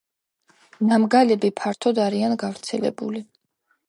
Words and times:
ნამგალები 0.91 1.51
ფართოდ 1.59 2.01
არიან 2.05 2.33
გავრცელებული. 2.45 3.23